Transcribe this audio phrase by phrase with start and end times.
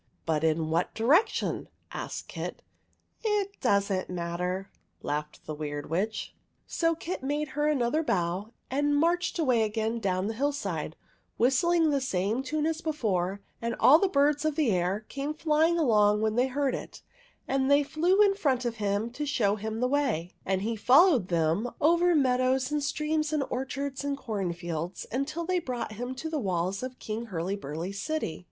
[0.25, 2.63] "But in what direction?" asked Kit."
[3.23, 4.71] It does n't matter,"
[5.03, 6.33] laughed the Weird Witch.
[6.65, 10.95] So Kit made her another bow and marched away again down the hill side,
[11.37, 15.77] whistling the same tune as before; and all the birds of the air came flying
[15.77, 17.03] along when they heard it,
[17.47, 19.87] 8 THE WEIRD WITCH and they flew in front of him to show him the
[19.87, 25.45] way, and he followed them over mead ows and streams and orchards and cornfields, until
[25.45, 28.39] they brought him to the walls of King Hurlyburly's city.